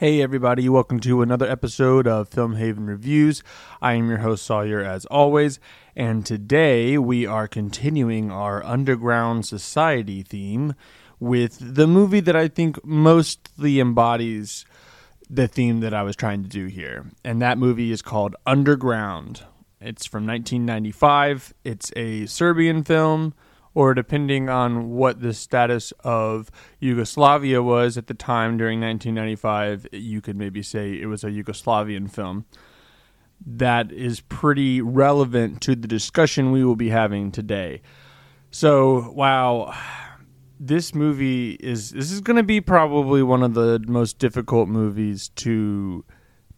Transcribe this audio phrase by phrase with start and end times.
[0.00, 3.42] Hey, everybody, welcome to another episode of Film Haven Reviews.
[3.82, 5.58] I am your host, Sawyer, as always,
[5.96, 10.76] and today we are continuing our Underground Society theme
[11.18, 14.64] with the movie that I think mostly embodies
[15.28, 17.06] the theme that I was trying to do here.
[17.24, 19.42] And that movie is called Underground.
[19.80, 23.34] It's from 1995, it's a Serbian film
[23.78, 26.50] or depending on what the status of
[26.80, 32.10] Yugoslavia was at the time during 1995, you could maybe say it was a Yugoslavian
[32.10, 32.44] film.
[33.46, 37.82] That is pretty relevant to the discussion we will be having today.
[38.50, 39.72] So, wow,
[40.58, 45.28] this movie is this is going to be probably one of the most difficult movies
[45.36, 46.04] to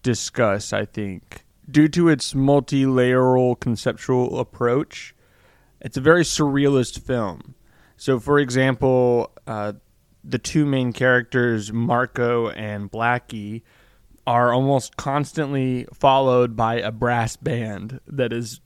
[0.03, 5.15] discuss, I think, due to its multi-layeral conceptual approach
[5.81, 7.55] it's a very surrealist film.
[7.97, 9.75] So, for example, uh,
[10.25, 13.63] the two main characters, Marco and Blackie,
[14.27, 18.61] are almost constantly followed by a brass band that is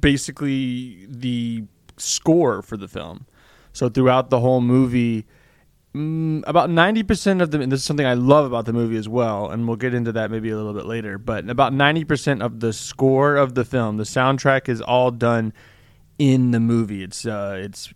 [0.00, 1.64] basically the
[1.96, 3.26] score for the film.
[3.72, 5.26] So, throughout the whole movie,
[5.94, 9.50] mm, about 90% of the this is something I love about the movie as well
[9.50, 12.72] and we'll get into that maybe a little bit later but about 90% of the
[12.72, 15.52] score of the film the soundtrack is all done
[16.18, 17.02] in the movie.
[17.02, 17.92] It's uh, it's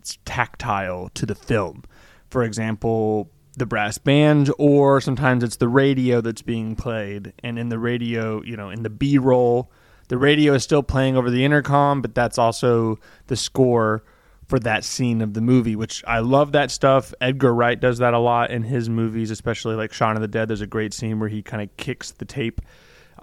[0.00, 1.84] it's tactile to the film.
[2.28, 7.68] For example, the brass band, or sometimes it's the radio that's being played, and in
[7.68, 9.70] the radio, you know, in the B roll,
[10.08, 12.98] the radio is still playing over the intercom, but that's also
[13.28, 14.04] the score
[14.46, 17.14] for that scene of the movie, which I love that stuff.
[17.20, 20.48] Edgar Wright does that a lot in his movies, especially like Shaun of the Dead.
[20.48, 22.60] There's a great scene where he kind of kicks the tape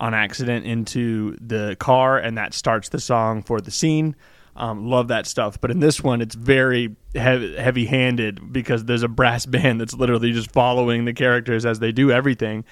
[0.02, 4.16] on accident into the car, and that starts the song for the scene.
[4.56, 5.62] Um, love that stuff.
[5.62, 10.32] But in this one, it's very heavy handed because there's a brass band that's literally
[10.32, 12.66] just following the characters as they do everything.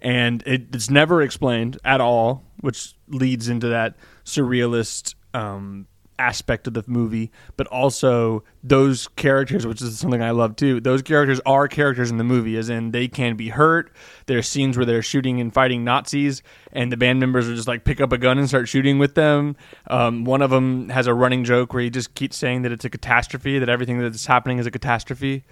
[0.00, 5.86] And it, it's never explained at all, which leads into that surrealist um,
[6.18, 10.80] aspect of the movie, but also those characters, which is something I love too.
[10.80, 13.92] Those characters are characters in the movie, as in they can be hurt.
[14.26, 16.42] There's scenes where they're shooting and fighting Nazis,
[16.72, 19.14] and the band members are just like pick up a gun and start shooting with
[19.14, 19.56] them.
[19.88, 22.84] Um, one of them has a running joke where he just keeps saying that it's
[22.84, 25.44] a catastrophe, that everything that's happening is a catastrophe.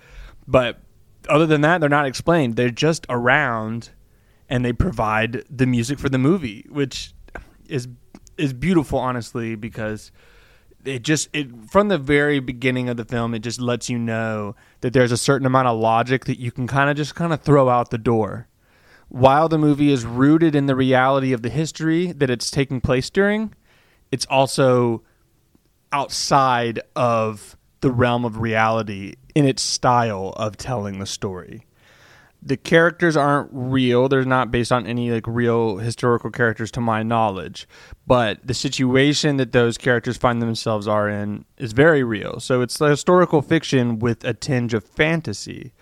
[0.46, 0.80] But
[1.28, 2.56] other than that, they're not explained.
[2.56, 3.90] They're just around,
[4.48, 7.14] and they provide the music for the movie, which
[7.68, 7.88] is
[8.38, 10.10] is beautiful, honestly, because
[10.84, 14.54] it just it from the very beginning of the film it just lets you know
[14.80, 17.40] that there's a certain amount of logic that you can kind of just kind of
[17.40, 18.48] throw out the door.
[19.08, 23.10] While the movie is rooted in the reality of the history that it's taking place
[23.10, 23.54] during
[24.10, 25.02] it's also
[25.90, 31.66] outside of the realm of reality in its style of telling the story
[32.44, 34.08] the characters aren't real.
[34.08, 37.68] They're not based on any like real historical characters to my knowledge.
[38.06, 42.40] But the situation that those characters find themselves are in is very real.
[42.40, 45.72] So it's historical fiction with a tinge of fantasy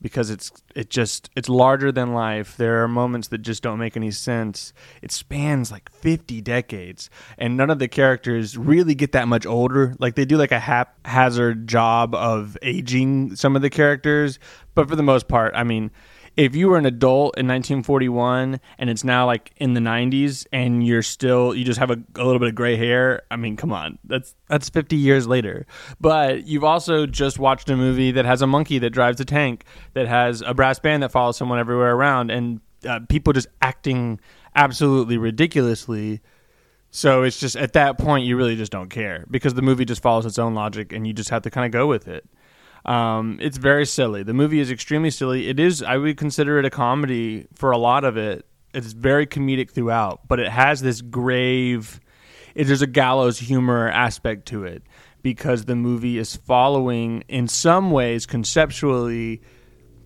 [0.00, 2.56] because it's it just it's larger than life.
[2.56, 4.72] There are moments that just don't make any sense.
[5.02, 9.94] It spans like 50 decades and none of the characters really get that much older.
[9.98, 14.38] Like they do like a haphazard job of aging some of the characters,
[14.74, 15.90] but for the most part, I mean,
[16.36, 20.86] if you were an adult in 1941 and it's now like in the 90s and
[20.86, 23.72] you're still you just have a, a, little bit of gray hair i mean come
[23.72, 23.98] on.
[24.04, 25.66] That's that's 50 years later.
[26.00, 29.64] But you've also just watched a movie that has a monkey that drives a tank
[29.94, 34.20] that has a brass band that follows someone everywhere around and uh, people just acting
[34.54, 36.20] absolutely ridiculously.
[36.90, 40.02] So it's just at that point you really just don't care because the movie just
[40.02, 42.26] follows its own logic and you just have to kind of go with it
[42.86, 44.22] um, it's very silly.
[44.22, 45.48] The movie is extremely silly.
[45.48, 45.82] It is.
[45.82, 48.46] I would consider it a comedy for a lot of it.
[48.72, 52.00] It's very comedic throughout, but it has this grave.
[52.54, 54.84] It, there's a gallows humor aspect to it
[55.22, 59.42] because the movie is following, in some ways, conceptually,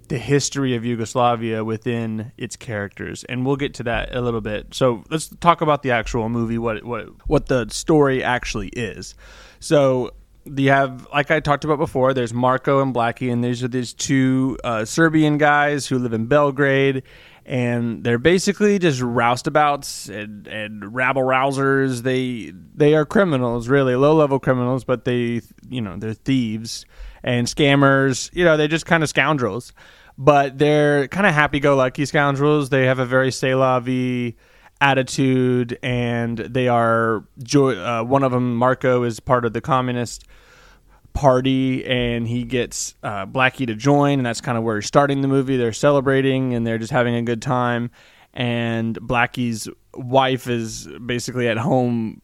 [0.09, 4.75] the history of Yugoslavia within its characters, and we'll get to that a little bit.
[4.75, 9.15] So let's talk about the actual movie, what what what the story actually is.
[9.61, 10.13] So
[10.45, 12.15] you have like I talked about before.
[12.15, 16.27] There's Marco and Blackie, and these are these two uh, Serbian guys who live in
[16.27, 17.03] Belgrade,
[17.45, 22.03] and they're basically just roustabouts and, and rabble rousers.
[22.03, 26.87] They they are criminals, really low level criminals, but they you know they're thieves
[27.23, 28.31] and scammers.
[28.35, 29.73] You know they're just kind of scoundrels,
[30.17, 32.71] but they're kind of happy go lucky scoundrels.
[32.71, 34.37] They have a very c'est la vie
[34.81, 37.25] attitude, and they are.
[37.55, 40.25] Uh, one of them, Marco, is part of the communist
[41.13, 45.21] party and he gets uh, Blackie to join, and that's kind of where he's starting
[45.23, 45.57] the movie.
[45.57, 47.91] They're celebrating and they're just having a good time.
[48.33, 52.23] And Blackie's wife is basically at home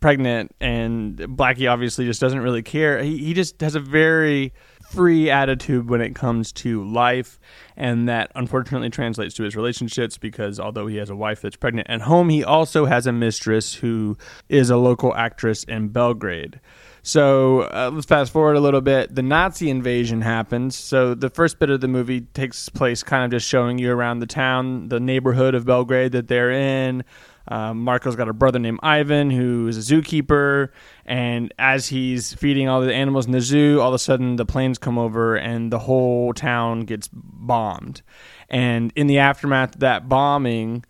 [0.00, 3.02] pregnant, and Blackie obviously just doesn't really care.
[3.02, 4.52] He, he just has a very
[4.88, 7.38] free attitude when it comes to life,
[7.76, 11.88] and that unfortunately translates to his relationships because although he has a wife that's pregnant
[11.90, 14.16] at home, he also has a mistress who
[14.48, 16.60] is a local actress in Belgrade.
[17.02, 19.14] So uh, let's fast forward a little bit.
[19.14, 20.74] The Nazi invasion happens.
[20.74, 24.18] So the first bit of the movie takes place kind of just showing you around
[24.18, 27.04] the town, the neighborhood of Belgrade that they're in.
[27.48, 30.70] Um, Marco's got a brother named Ivan who is a zookeeper,
[31.04, 34.44] and as he's feeding all the animals in the zoo, all of a sudden the
[34.44, 38.02] planes come over and the whole town gets bombed.
[38.48, 40.84] And in the aftermath of that bombing,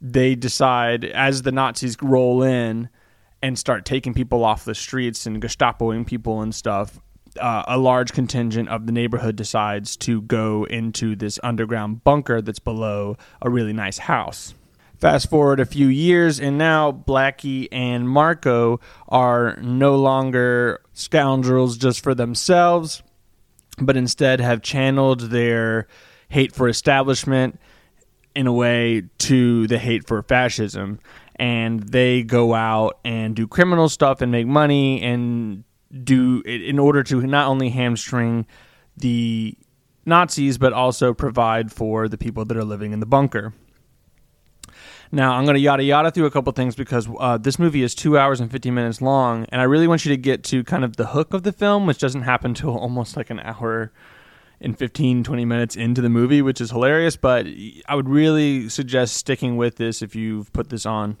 [0.00, 2.88] they decide as the Nazis roll in
[3.42, 7.00] and start taking people off the streets and Gestapoing people and stuff.
[7.40, 12.58] Uh, a large contingent of the neighborhood decides to go into this underground bunker that's
[12.58, 14.54] below a really nice house.
[14.98, 22.02] Fast forward a few years, and now Blackie and Marco are no longer scoundrels just
[22.02, 23.02] for themselves,
[23.78, 25.86] but instead have channeled their
[26.30, 27.60] hate for establishment
[28.34, 30.98] in a way to the hate for fascism.
[31.36, 35.64] And they go out and do criminal stuff and make money and
[36.04, 38.46] do it in order to not only hamstring
[38.96, 39.54] the
[40.06, 43.52] Nazis, but also provide for the people that are living in the bunker.
[45.12, 47.94] Now, I'm going to yada yada through a couple things because uh, this movie is
[47.94, 50.84] two hours and 50 minutes long, and I really want you to get to kind
[50.84, 53.92] of the hook of the film, which doesn't happen until almost like an hour
[54.60, 57.16] and 15, 20 minutes into the movie, which is hilarious.
[57.16, 57.46] But
[57.86, 61.18] I would really suggest sticking with this if you've put this on.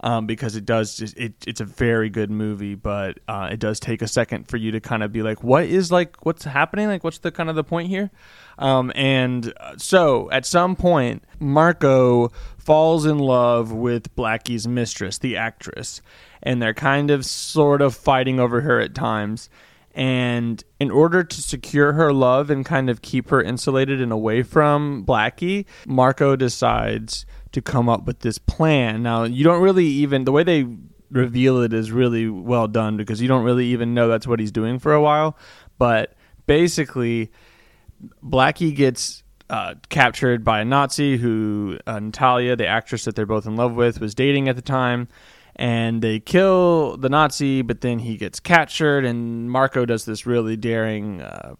[0.00, 3.80] Um, because it does just, it, it's a very good movie, but uh, it does
[3.80, 6.88] take a second for you to kind of be like, what is like, what's happening?
[6.88, 8.10] Like, what's the kind of the point here?
[8.58, 15.36] Um, and uh, so at some point, Marco falls in love with Blackie's mistress, the
[15.36, 16.02] actress,
[16.42, 19.48] and they're kind of sort of fighting over her at times.
[19.94, 24.42] And in order to secure her love and kind of keep her insulated and away
[24.42, 29.02] from Blackie, Marco decides to come up with this plan.
[29.02, 30.66] Now, you don't really even, the way they
[31.10, 34.52] reveal it is really well done because you don't really even know that's what he's
[34.52, 35.36] doing for a while.
[35.78, 36.14] But
[36.46, 37.32] basically,
[38.22, 43.46] Blackie gets uh, captured by a Nazi who uh, Natalia, the actress that they're both
[43.46, 45.08] in love with, was dating at the time.
[45.56, 50.56] And they kill the Nazi, but then he gets captured, and Marco does this really
[50.56, 51.54] daring uh,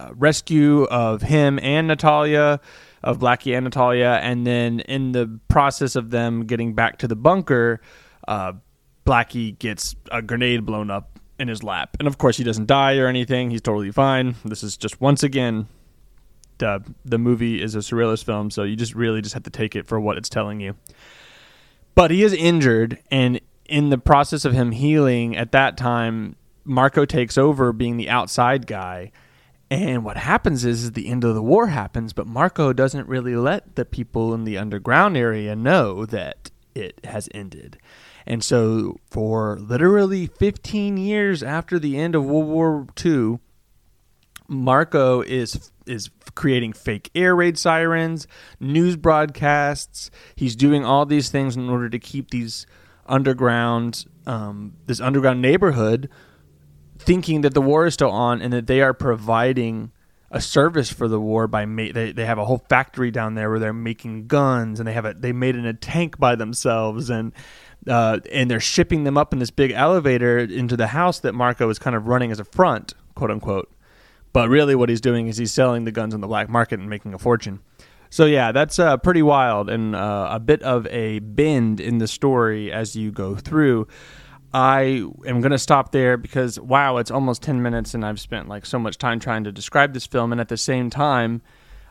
[0.00, 2.60] uh rescue of him and Natalia,
[3.02, 4.18] of Blackie and Natalia.
[4.22, 7.80] And then in the process of them getting back to the bunker,
[8.26, 8.54] uh,
[9.04, 11.96] Blackie gets a grenade blown up in his lap.
[11.98, 13.50] And of course, he doesn't die or anything.
[13.50, 14.34] He's totally fine.
[14.44, 15.68] This is just once again
[16.62, 19.76] uh, the movie is a surrealist film, so you just really just have to take
[19.76, 20.74] it for what it's telling you.
[21.94, 27.04] But he is injured, and in the process of him healing, at that time, Marco
[27.04, 29.12] takes over being the outside guy.
[29.70, 33.34] And what happens is, is the end of the war happens, but Marco doesn't really
[33.34, 37.78] let the people in the underground area know that it has ended.
[38.26, 43.38] And so, for literally 15 years after the end of World War II,
[44.48, 48.26] Marco is is creating fake air raid sirens,
[48.60, 50.10] news broadcasts.
[50.34, 52.66] He's doing all these things in order to keep these
[53.06, 56.08] underground, um, this underground neighborhood,
[57.06, 59.92] thinking that the war is still on and that they are providing
[60.30, 63.48] a service for the war by ma- they they have a whole factory down there
[63.48, 67.08] where they're making guns and they have a they made in a tank by themselves
[67.08, 67.32] and
[67.88, 71.68] uh, and they're shipping them up in this big elevator into the house that Marco
[71.68, 73.70] is kind of running as a front, quote unquote.
[74.32, 76.90] But really, what he's doing is he's selling the guns on the black market and
[76.90, 77.60] making a fortune.
[78.10, 82.08] So yeah, that's uh, pretty wild and uh, a bit of a bend in the
[82.08, 83.88] story as you go through.
[84.56, 88.48] I am going to stop there because wow, it's almost 10 minutes and I've spent
[88.48, 90.32] like so much time trying to describe this film.
[90.32, 91.42] And at the same time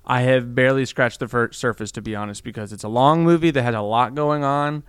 [0.03, 3.61] I have barely scratched the surface to be honest because it's a long movie that
[3.61, 4.81] has a lot going on.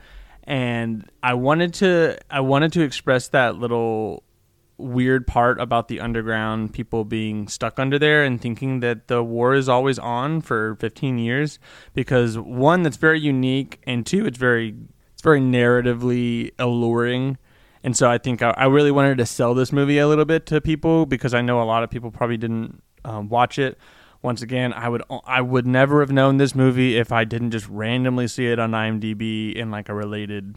[0.44, 4.22] And I wanted to I wanted to express that little
[4.78, 9.54] weird part about the underground people being stuck under there and thinking that the war
[9.54, 11.58] is always on for 15 years.
[11.92, 14.74] Because one that's very unique and two it's very
[15.12, 17.36] it's very narratively alluring
[17.86, 20.44] and so I think I, I really wanted to sell this movie a little bit
[20.46, 23.78] to people because I know a lot of people probably didn't um, watch it
[24.22, 27.68] once again I would I would never have known this movie if I didn't just
[27.68, 30.56] randomly see it on IMDb in like a related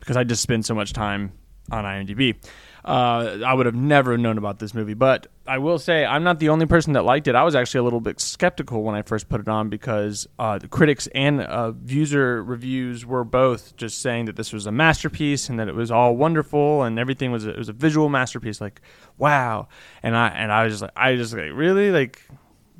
[0.00, 1.32] because I just spend so much time
[1.70, 2.36] on IMDb
[2.84, 4.94] uh, I would have never known about this movie.
[4.94, 7.34] But I will say, I'm not the only person that liked it.
[7.34, 10.58] I was actually a little bit skeptical when I first put it on because uh,
[10.58, 15.50] the critics and uh, user reviews were both just saying that this was a masterpiece
[15.50, 18.60] and that it was all wonderful and everything was a, it was a visual masterpiece.
[18.60, 18.80] Like,
[19.18, 19.68] wow!
[20.02, 22.22] And I and I was just like, I just like really like.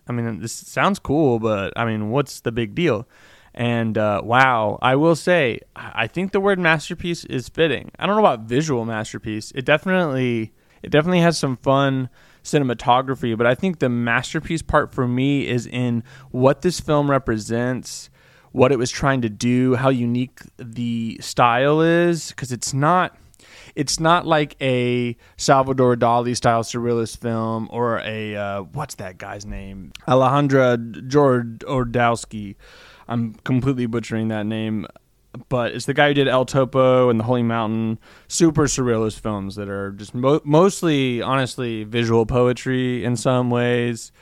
[0.07, 3.09] I mean, this sounds cool, but I mean, what's the big deal?
[3.55, 7.91] And uh, wow, I will say, I think the word masterpiece is fitting.
[7.99, 9.53] I don't know about visual masterpiece.
[9.55, 10.53] It definitely,
[10.83, 12.11] it definitely has some fun
[12.45, 18.11] cinematography, but I think the masterpiece part for me is in what this film represents,
[18.53, 23.17] what it was trying to do, how unique the style is, because it's not
[23.75, 29.45] it's not like a Salvador Dali style surrealist film or a uh, what's that guy's
[29.45, 29.93] name?
[30.07, 30.77] Alejandra
[31.09, 32.57] Jodorowsky
[33.09, 34.87] I'm completely butchering that name,
[35.49, 37.99] but it's the guy who did El Topo and The Holy Mountain,
[38.29, 44.13] super surrealist films that are just mo- mostly, honestly, visual poetry in some ways,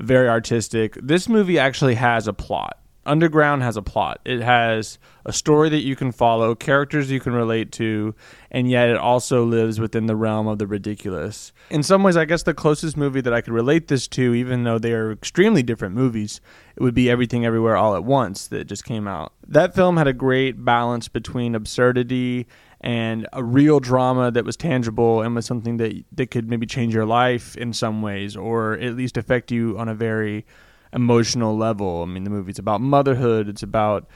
[0.00, 0.94] very artistic.
[1.00, 2.78] This movie actually has a plot.
[3.06, 4.20] Underground has a plot.
[4.24, 8.14] It has a story that you can follow, characters you can relate to,
[8.50, 11.52] and yet it also lives within the realm of the ridiculous.
[11.70, 14.64] In some ways, I guess the closest movie that I could relate this to, even
[14.64, 16.40] though they are extremely different movies,
[16.76, 19.32] it would be Everything Everywhere All at Once that just came out.
[19.46, 22.46] That film had a great balance between absurdity
[22.80, 26.94] and a real drama that was tangible and was something that that could maybe change
[26.94, 30.44] your life in some ways or at least affect you on a very
[30.94, 32.02] emotional level.
[32.02, 33.48] I mean, the movie's about motherhood.
[33.48, 34.08] It's about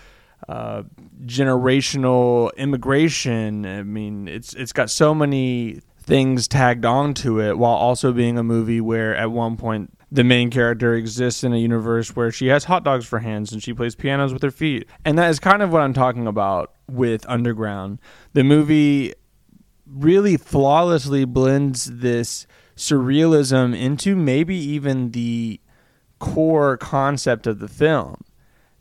[0.49, 0.85] uh,
[1.25, 3.66] generational immigration.
[3.66, 8.42] I mean, it's it's got so many things tagged onto it, while also being a
[8.42, 12.64] movie where at one point the main character exists in a universe where she has
[12.64, 14.88] hot dogs for hands and she plays pianos with her feet.
[15.04, 17.99] And that is kind of what I'm talking about with Underground.
[18.32, 19.12] The movie
[19.87, 25.61] really flawlessly blends this surrealism into maybe even the
[26.18, 28.22] core concept of the film.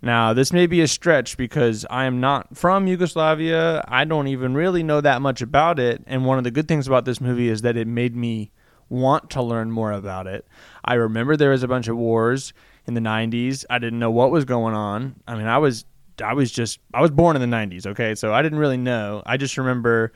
[0.01, 3.83] Now, this may be a stretch because I am not from Yugoslavia.
[3.87, 6.03] I don't even really know that much about it.
[6.05, 8.51] And one of the good things about this movie is that it made me
[8.89, 10.47] want to learn more about it.
[10.85, 12.53] I remember there was a bunch of wars
[12.85, 13.65] in the 90s.
[13.69, 15.15] I didn't know what was going on.
[15.27, 15.85] I mean, I was
[16.23, 18.15] I was just I was born in the 90s, okay?
[18.15, 19.23] So I didn't really know.
[19.25, 20.13] I just remember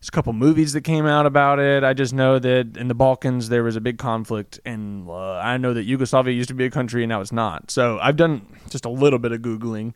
[0.00, 1.82] there's a couple movies that came out about it.
[1.82, 5.56] I just know that in the Balkans there was a big conflict, and uh, I
[5.56, 7.70] know that Yugoslavia used to be a country and now it's not.
[7.70, 9.94] So I've done just a little bit of googling,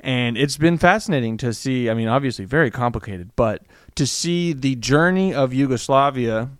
[0.00, 1.90] and it's been fascinating to see.
[1.90, 3.62] I mean, obviously very complicated, but
[3.96, 6.50] to see the journey of Yugoslavia,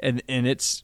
[0.00, 0.82] and and it's,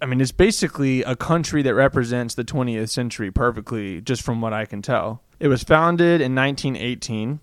[0.00, 4.52] I mean, it's basically a country that represents the 20th century perfectly, just from what
[4.52, 5.22] I can tell.
[5.38, 7.38] It was founded in 1918,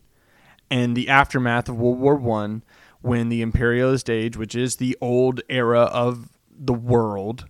[0.70, 2.64] and the aftermath of World War One
[3.02, 7.46] when the imperialist age, which is the old era of the world,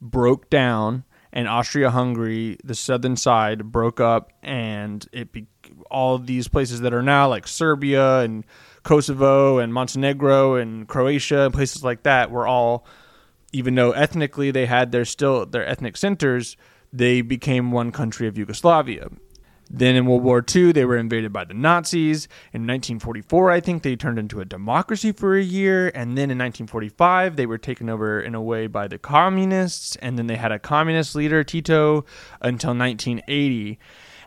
[0.00, 5.46] broke down and Austria-Hungary, the southern side, broke up, and it be,
[5.90, 8.44] all these places that are now like Serbia and
[8.82, 12.84] Kosovo and Montenegro and Croatia and places like that were all,
[13.52, 16.56] even though ethnically they had their still their ethnic centers,
[16.92, 19.08] they became one country of Yugoslavia.
[19.72, 22.26] Then in World War II, they were invaded by the Nazis.
[22.52, 25.92] In 1944, I think they turned into a democracy for a year.
[25.94, 29.94] And then in 1945, they were taken over in a way by the communists.
[29.96, 32.04] And then they had a communist leader, Tito,
[32.40, 33.78] until 1980.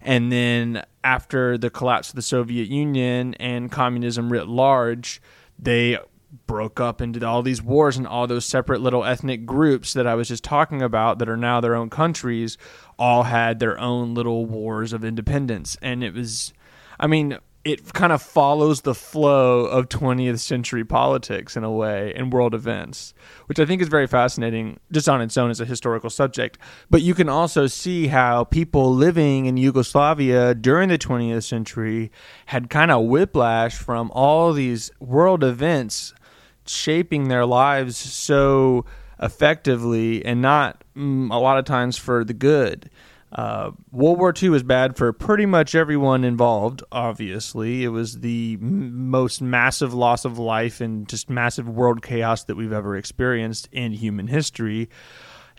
[0.01, 5.21] And then after the collapse of the Soviet Union and communism writ large,
[5.59, 5.97] they
[6.47, 10.15] broke up into all these wars and all those separate little ethnic groups that I
[10.15, 12.57] was just talking about that are now their own countries
[12.97, 16.53] all had their own little wars of independence and it was
[16.99, 22.13] I mean it kind of follows the flow of 20th century politics in a way
[22.13, 23.13] and world events,
[23.45, 26.57] which I think is very fascinating just on its own as a historical subject.
[26.89, 32.11] But you can also see how people living in Yugoslavia during the 20th century
[32.47, 36.13] had kind of whiplash from all these world events
[36.65, 38.85] shaping their lives so
[39.19, 42.89] effectively and not mm, a lot of times for the good.
[43.31, 47.83] Uh, World War II was bad for pretty much everyone involved, obviously.
[47.83, 52.55] It was the m- most massive loss of life and just massive world chaos that
[52.55, 54.87] we've ever experienced in human history.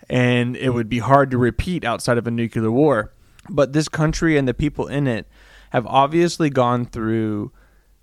[0.09, 3.11] And it would be hard to repeat outside of a nuclear war.
[3.49, 5.27] But this country and the people in it
[5.71, 7.51] have obviously gone through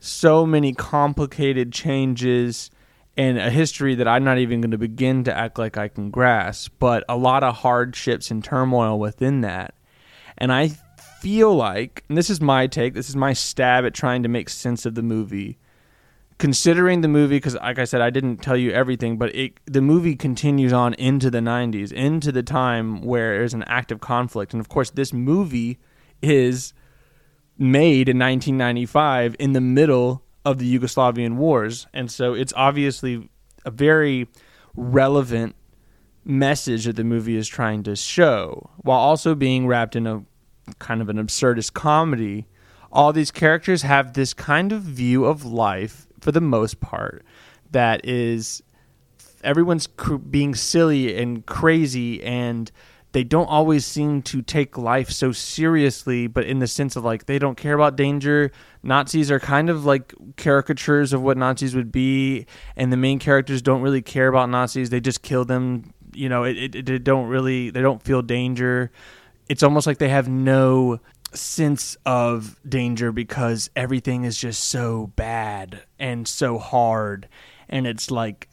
[0.01, 2.71] so many complicated changes
[3.17, 6.11] and a history that I'm not even going to begin to act like I can
[6.11, 9.75] grasp, but a lot of hardships and turmoil within that.
[10.39, 10.69] And I
[11.21, 14.49] feel like, and this is my take, this is my stab at trying to make
[14.49, 15.59] sense of the movie,
[16.39, 19.81] considering the movie because like i said i didn't tell you everything but it, the
[19.81, 24.59] movie continues on into the 90s into the time where there's an active conflict and
[24.59, 25.79] of course this movie
[26.21, 26.75] is
[27.57, 31.87] made in 1995 in the middle of the yugoslavian wars.
[31.93, 33.29] And so it's obviously
[33.65, 34.29] a very
[34.75, 35.55] relevant
[36.25, 40.25] message that the movie is trying to show while also being wrapped in a
[40.79, 42.47] kind of an absurdist comedy.
[42.91, 47.25] All these characters have this kind of view of life for the most part
[47.71, 48.63] that is
[49.43, 52.71] everyone's cr- being silly and crazy and
[53.13, 57.27] they don't always seem to take life so seriously but in the sense of like
[57.27, 58.51] they don't care about danger.
[58.83, 63.63] Nazis are kind of like caricatures of what nazis would be and the main characters
[63.63, 64.91] don't really care about nazis.
[64.91, 68.91] They just kill them you know it, it, it don't really they don't feel danger.
[69.49, 71.01] It's almost like they have no
[71.35, 77.29] sense of danger because everything is just so bad and so hard.
[77.69, 78.49] And it's like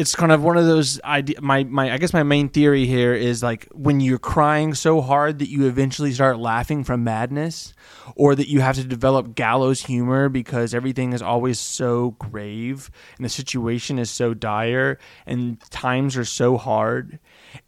[0.00, 3.12] it's kind of one of those idea my, my i guess my main theory here
[3.12, 7.74] is like when you're crying so hard that you eventually start laughing from madness
[8.16, 13.24] or that you have to develop gallows humor because everything is always so grave and
[13.24, 17.18] the situation is so dire and times are so hard.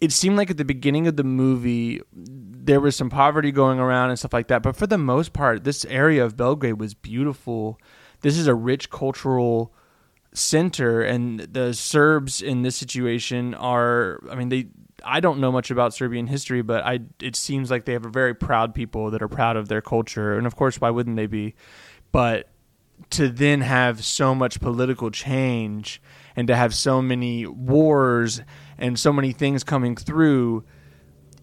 [0.00, 4.10] It seemed like at the beginning of the movie there was some poverty going around
[4.10, 7.78] and stuff like that but for the most part this area of belgrade was beautiful.
[8.20, 9.74] This is a rich cultural
[10.34, 14.66] center and the serbs in this situation are i mean they
[15.04, 18.10] i don't know much about serbian history but i it seems like they have a
[18.10, 21.26] very proud people that are proud of their culture and of course why wouldn't they
[21.26, 21.54] be?
[22.10, 22.48] But
[23.10, 26.02] to then have so much political change
[26.36, 28.42] and to have so many wars
[28.78, 30.64] and so many things coming through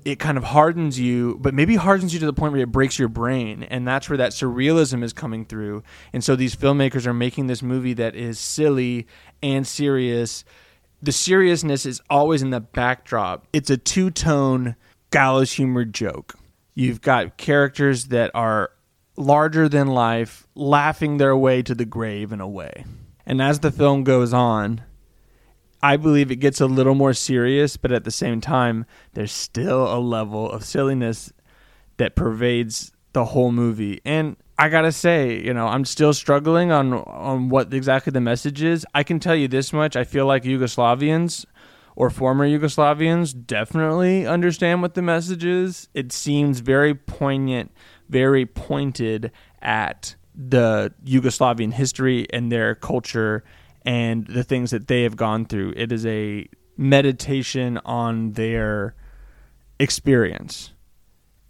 [0.06, 2.98] it kind of hardens you, but maybe hardens you to the point where it breaks
[2.98, 3.64] your brain.
[3.64, 5.84] And that's where that surrealism is coming through.
[6.14, 9.08] And so these filmmakers are making this movie that is silly
[9.42, 10.44] and serious.
[11.02, 13.48] The seriousness is always in the backdrop.
[13.54, 14.76] It's a two tone
[15.12, 16.36] gallows humor joke.
[16.74, 18.72] You've got characters that are
[19.18, 22.86] larger than life, laughing their way to the grave in a way.
[23.26, 24.82] And as the film goes on,
[25.82, 29.94] I believe it gets a little more serious, but at the same time, there's still
[29.94, 31.32] a level of silliness
[31.98, 34.02] that pervades the whole movie.
[34.06, 38.62] And I gotta say, you know, I'm still struggling on on what exactly the message
[38.62, 38.86] is.
[38.94, 41.46] I can tell you this much: I feel like Yugoslavians
[41.96, 45.88] or former Yugoslavians definitely understand what the message is.
[45.94, 47.72] It seems very poignant,
[48.10, 53.44] very pointed at the Yugoslavian history and their culture
[53.86, 55.74] and the things that they have gone through.
[55.76, 58.96] It is a meditation on their
[59.80, 60.72] experience.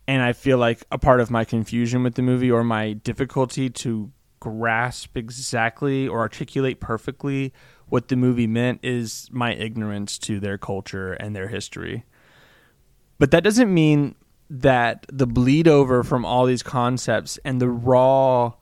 [0.08, 3.70] And I feel like a part of my confusion with the movie or my difficulty
[3.70, 7.54] to grasp exactly or articulate perfectly
[7.88, 12.06] what the movie meant is my ignorance to their culture and their history.
[13.18, 14.16] But that doesn't mean
[14.50, 18.54] that the bleed over from all these concepts and the raw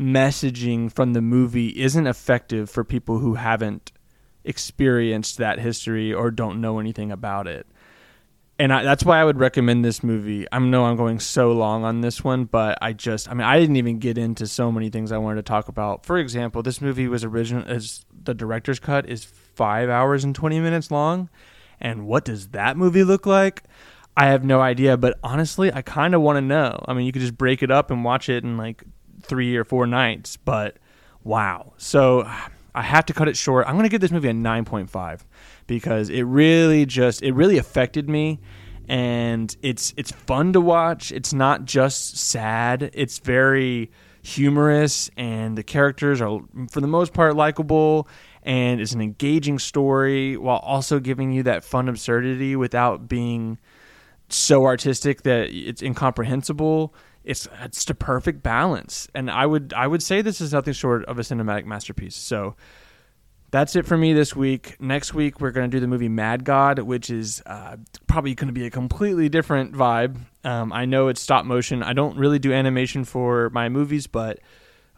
[0.00, 3.92] messaging from the movie isn't effective for people who haven't
[4.44, 7.66] experienced that history or don't know anything about it.
[8.58, 10.46] And I, that's why I would recommend this movie.
[10.50, 13.58] I know I'm going so long on this one, but I just, I mean, I
[13.58, 16.04] didn't even get into so many things I wanted to talk about.
[16.04, 20.60] For example, this movie was original, as the director's cut is five hours and 20
[20.60, 21.30] minutes long.
[21.80, 23.64] And what does that movie look like?
[24.14, 26.82] I have no idea, but honestly, I kind of want to know.
[26.86, 28.84] I mean, you could just break it up and watch it in like
[29.22, 30.76] three or four nights, but
[31.24, 31.72] wow.
[31.76, 32.28] So
[32.74, 33.66] I have to cut it short.
[33.66, 35.20] I'm going to give this movie a 9.5
[35.66, 38.40] because it really just it really affected me
[38.88, 41.12] and it's it's fun to watch.
[41.12, 42.90] It's not just sad.
[42.92, 43.90] It's very
[44.22, 48.06] humorous and the characters are for the most part likable
[48.42, 53.58] and it's an engaging story while also giving you that fun absurdity without being
[54.28, 60.02] so artistic that it's incomprehensible it's it's the perfect balance, and I would I would
[60.02, 62.16] say this is nothing short of a cinematic masterpiece.
[62.16, 62.56] So
[63.50, 64.80] that's it for me this week.
[64.80, 68.46] Next week we're going to do the movie Mad God, which is uh, probably going
[68.46, 70.18] to be a completely different vibe.
[70.44, 71.82] Um, I know it's stop motion.
[71.82, 74.38] I don't really do animation for my movies, but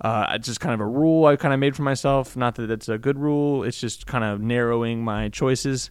[0.01, 2.37] uh, it's just kind of a rule I kind of made for myself.
[2.37, 3.65] Not that it's a good rule.
[3.65, 5.91] It's just kind of narrowing my choices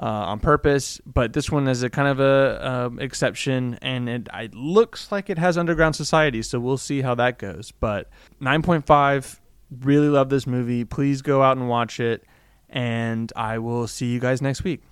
[0.00, 1.00] uh, on purpose.
[1.06, 5.30] But this one is a kind of a um, exception, and it, it, looks like
[5.30, 6.42] it has underground society.
[6.42, 7.72] So we'll see how that goes.
[7.72, 8.08] But
[8.40, 9.40] nine point five,
[9.80, 10.84] really love this movie.
[10.84, 12.24] Please go out and watch it,
[12.68, 14.82] and I will see you guys next week.